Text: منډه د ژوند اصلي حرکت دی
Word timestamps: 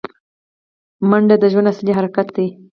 منډه 1.09 1.35
د 1.39 1.45
ژوند 1.51 1.71
اصلي 1.73 1.91
حرکت 1.97 2.27
دی 2.35 2.47